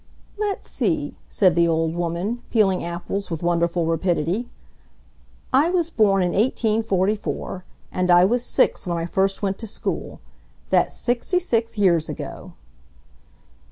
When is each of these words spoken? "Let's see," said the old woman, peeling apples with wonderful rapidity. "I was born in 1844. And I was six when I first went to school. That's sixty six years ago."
"Let's 0.35 0.67
see," 0.67 1.19
said 1.29 1.53
the 1.53 1.67
old 1.67 1.93
woman, 1.93 2.41
peeling 2.49 2.83
apples 2.83 3.29
with 3.29 3.43
wonderful 3.43 3.85
rapidity. 3.85 4.47
"I 5.53 5.69
was 5.69 5.91
born 5.91 6.23
in 6.23 6.29
1844. 6.29 7.63
And 7.91 8.09
I 8.09 8.25
was 8.25 8.41
six 8.43 8.87
when 8.87 8.97
I 8.97 9.05
first 9.05 9.43
went 9.43 9.59
to 9.59 9.67
school. 9.67 10.19
That's 10.71 10.95
sixty 10.95 11.37
six 11.37 11.77
years 11.77 12.09
ago." 12.09 12.53